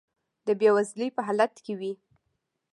د 0.45 0.47
بې 0.59 0.69
وزنۍ 0.75 1.09
په 1.15 1.21
حالت 1.27 1.53
کې 1.65 1.73
وي. 1.79 1.91